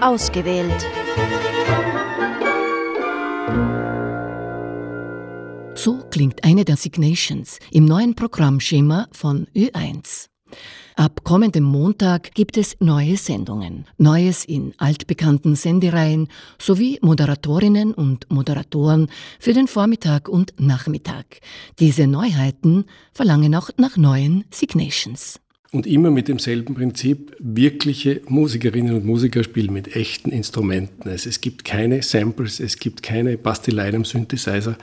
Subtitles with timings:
[0.00, 0.86] Ausgewählt.
[5.74, 10.28] So klingt eine der Signations im neuen Programmschema von Ö1.
[10.98, 16.26] Ab kommendem Montag gibt es neue Sendungen, Neues in altbekannten Sendereihen
[16.60, 19.08] sowie Moderatorinnen und Moderatoren
[19.38, 21.40] für den Vormittag und Nachmittag.
[21.78, 25.38] Diese Neuheiten verlangen auch nach neuen Signations.
[25.70, 31.10] Und immer mit demselben Prinzip, wirkliche Musikerinnen und Musiker spielen mit echten Instrumenten.
[31.10, 34.78] Also es gibt keine Samples, es gibt keine Basteleien am Synthesizer.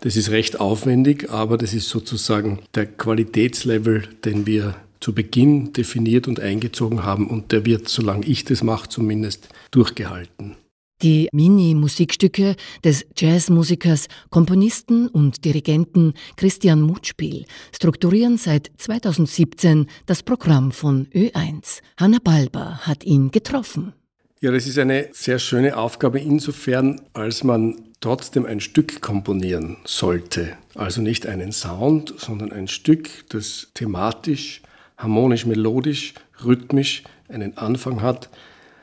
[0.00, 6.28] Das ist recht aufwendig, aber das ist sozusagen der Qualitätslevel, den wir zu Beginn definiert
[6.28, 10.56] und eingezogen haben und der wird, solange ich das mache, zumindest durchgehalten.
[11.00, 21.06] Die Mini-Musikstücke des Jazzmusikers, Komponisten und Dirigenten Christian Mutspiel strukturieren seit 2017 das Programm von
[21.14, 21.82] Ö1.
[21.96, 23.92] Hanna Balber hat ihn getroffen.
[24.40, 30.56] Ja, das ist eine sehr schöne Aufgabe insofern, als man trotzdem ein Stück komponieren sollte.
[30.74, 34.62] Also nicht einen Sound, sondern ein Stück, das thematisch,
[34.98, 36.12] harmonisch, melodisch,
[36.44, 38.28] rhythmisch einen Anfang hat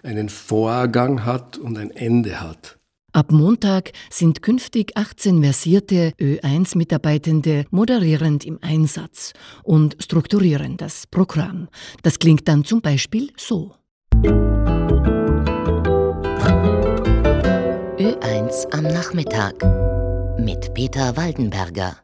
[0.05, 2.77] einen Vorgang hat und ein Ende hat.
[3.11, 9.31] Ab Montag sind künftig 18 versierte Ö1-Mitarbeitende moderierend im Einsatz
[9.63, 11.69] und strukturieren das Programm.
[12.03, 13.73] Das klingt dann zum Beispiel so.
[17.97, 19.63] Ö1 am Nachmittag
[20.37, 21.95] mit Peter Waldenberger.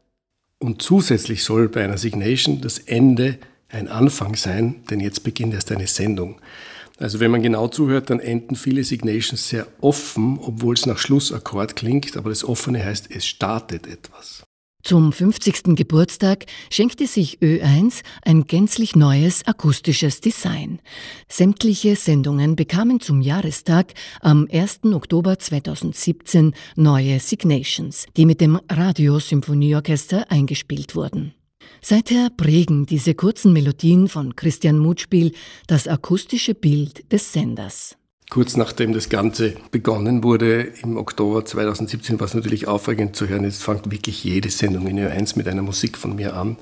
[0.59, 3.37] Und zusätzlich soll bei einer Signation das Ende
[3.72, 6.39] ein Anfang sein, denn jetzt beginnt erst eine Sendung.
[6.97, 11.75] Also wenn man genau zuhört, dann enden viele Signations sehr offen, obwohl es nach Schlussakkord
[11.75, 14.44] klingt, aber das Offene heißt, es startet etwas.
[14.83, 15.75] Zum 50.
[15.75, 20.80] Geburtstag schenkte sich Ö1 ein gänzlich neues akustisches Design.
[21.28, 24.81] Sämtliche Sendungen bekamen zum Jahrestag am 1.
[24.85, 31.35] Oktober 2017 neue Signations, die mit dem Radiosymphonieorchester eingespielt wurden.
[31.81, 35.33] Seither prägen diese kurzen Melodien von Christian Mutspiel
[35.67, 37.97] das akustische Bild des Senders.
[38.29, 43.44] Kurz nachdem das Ganze begonnen wurde, im Oktober 2017, war es natürlich aufregend zu hören.
[43.44, 46.55] Jetzt fängt wirklich jede Sendung in Ö1 mit einer Musik von mir an.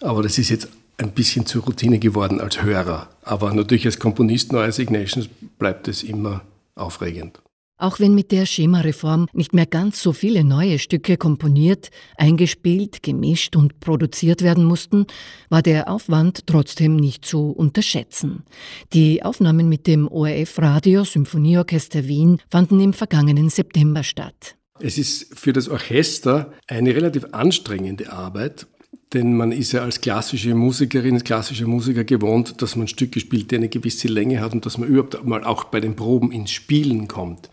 [0.00, 0.68] Aber das ist jetzt
[0.98, 3.08] ein bisschen zur Routine geworden als Hörer.
[3.22, 6.42] Aber natürlich als Komponist neuer Signations bleibt es immer
[6.74, 7.40] aufregend.
[7.82, 13.56] Auch wenn mit der Schemareform nicht mehr ganz so viele neue Stücke komponiert, eingespielt, gemischt
[13.56, 15.06] und produziert werden mussten,
[15.48, 18.44] war der Aufwand trotzdem nicht zu unterschätzen.
[18.92, 24.54] Die Aufnahmen mit dem ORF Radio Symphonieorchester Wien fanden im vergangenen September statt.
[24.78, 28.68] Es ist für das Orchester eine relativ anstrengende Arbeit,
[29.12, 33.50] denn man ist ja als klassische Musikerin, als klassischer Musiker gewohnt, dass man Stücke spielt,
[33.50, 36.50] die eine gewisse Länge hat und dass man überhaupt mal auch bei den Proben ins
[36.50, 37.50] Spielen kommt.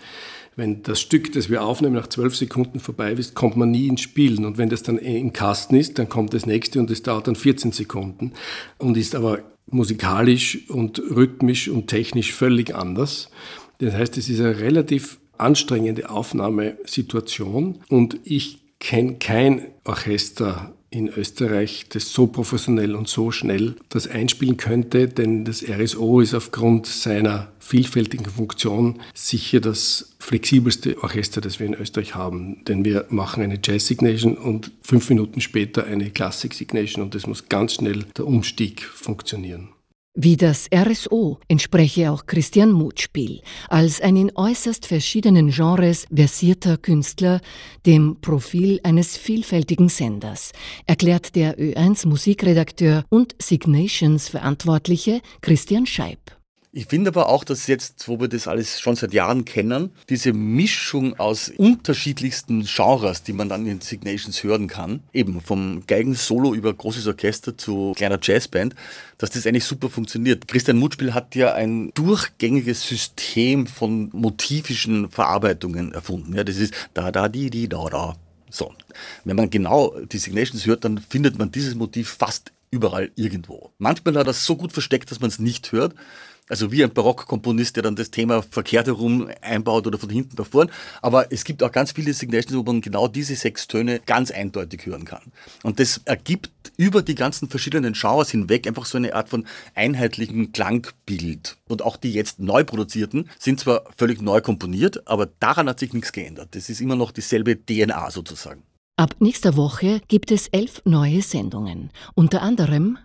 [0.56, 4.02] Wenn das Stück, das wir aufnehmen, nach zwölf Sekunden vorbei ist, kommt man nie ins
[4.02, 4.46] Spielen.
[4.46, 7.36] Und wenn das dann im Kasten ist, dann kommt das nächste und es dauert dann
[7.36, 8.34] 14 Sekunden
[8.78, 13.30] und ist aber musikalisch und rhythmisch und technisch völlig anders.
[13.78, 21.86] Das heißt, es ist eine relativ anstrengende Aufnahmesituation und ich kenne kein Orchester in Österreich,
[21.90, 27.52] das so professionell und so schnell das einspielen könnte, denn das RSO ist aufgrund seiner
[27.60, 32.64] vielfältigen Funktion sicher das flexibelste Orchester, das wir in Österreich haben.
[32.66, 37.28] Denn wir machen eine Jazz Signation und fünf Minuten später eine Classic Signation und es
[37.28, 39.70] muss ganz schnell der Umstieg funktionieren.
[40.22, 47.40] Wie das RSO entspreche auch Christian Mutspiel als ein in äußerst verschiedenen Genres versierter Künstler
[47.86, 50.52] dem Profil eines vielfältigen Senders,
[50.86, 56.39] erklärt der Ö1 Musikredakteur und Signations Verantwortliche Christian Scheib.
[56.72, 60.34] Ich finde aber auch, dass jetzt, wo wir das alles schon seit Jahren kennen, diese
[60.34, 66.72] Mischung aus unterschiedlichsten Genres, die man dann in Signations hören kann, eben vom Geigensolo über
[66.72, 68.76] großes Orchester zu kleiner Jazzband,
[69.18, 70.48] dass das eigentlich super funktioniert.
[70.48, 76.36] Christian Mutspiel hat ja ein durchgängiges System von motivischen Verarbeitungen erfunden.
[76.36, 78.16] Ja, das ist da, da, di, di, da, da.
[78.52, 78.74] So.
[79.24, 83.72] Wenn man genau die Signations hört, dann findet man dieses Motiv fast überall irgendwo.
[83.78, 85.96] Manchmal hat er das so gut versteckt, dass man es nicht hört.
[86.50, 90.48] Also wie ein Barockkomponist, der dann das Thema verkehrt herum einbaut oder von hinten nach
[90.48, 90.72] vorn.
[91.02, 94.86] Aber es gibt auch ganz viele Signations, wo man genau diese sechs Töne ganz eindeutig
[94.86, 95.22] hören kann.
[95.64, 100.52] Und das ergibt über die ganzen verschiedenen Genres hinweg einfach so eine Art von einheitlichen
[100.52, 101.58] Klangbild.
[101.68, 105.94] Und auch die jetzt neu produzierten sind zwar völlig neu komponiert, aber daran hat sich
[105.94, 106.50] nichts geändert.
[106.56, 108.64] Das ist immer noch dieselbe DNA sozusagen.
[108.98, 111.92] Ab nächster Woche gibt es elf neue Sendungen.
[112.16, 112.98] Unter anderem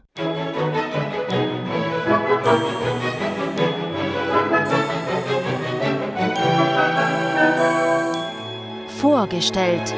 [9.25, 9.95] Vorgestellt.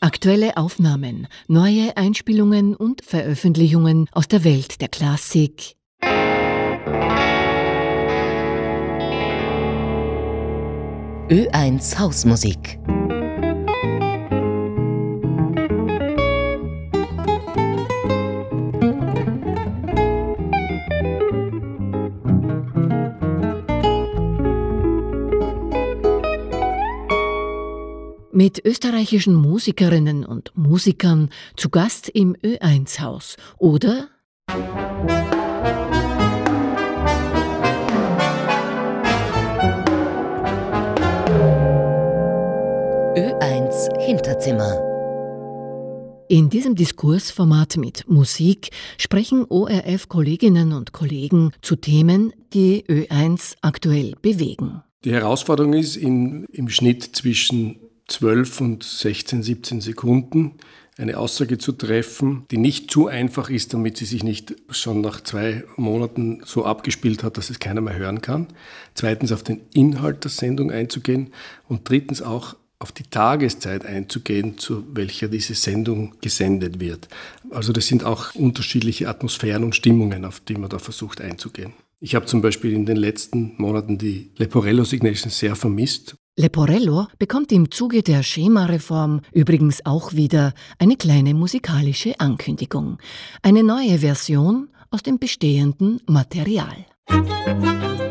[0.00, 5.76] Aktuelle Aufnahmen, neue Einspielungen und Veröffentlichungen aus der Welt der Klassik.
[11.28, 12.80] Ö1 Hausmusik.
[28.32, 34.08] Mit österreichischen Musikerinnen und Musikern zu Gast im Ö1-Haus oder
[43.16, 44.78] Ö1 Hinterzimmer.
[46.28, 54.84] In diesem Diskursformat mit Musik sprechen ORF-Kolleginnen und Kollegen zu Themen, die Ö1 aktuell bewegen.
[55.04, 60.58] Die Herausforderung ist, in, im Schnitt zwischen 12 und 16, 17 Sekunden
[60.98, 65.22] eine Aussage zu treffen, die nicht zu einfach ist, damit sie sich nicht schon nach
[65.22, 68.48] zwei Monaten so abgespielt hat, dass es keiner mehr hören kann.
[68.94, 71.32] Zweitens auf den Inhalt der Sendung einzugehen
[71.68, 77.08] und drittens auch auf die Tageszeit einzugehen, zu welcher diese Sendung gesendet wird.
[77.50, 81.74] Also das sind auch unterschiedliche Atmosphären und Stimmungen, auf die man da versucht einzugehen.
[82.00, 87.52] Ich habe zum Beispiel in den letzten Monaten die Leporello Signation sehr vermisst, Leporello bekommt
[87.52, 92.96] im Zuge der Schemareform übrigens auch wieder eine kleine musikalische Ankündigung.
[93.42, 96.86] Eine neue Version aus dem bestehenden Material.
[97.10, 98.09] Musik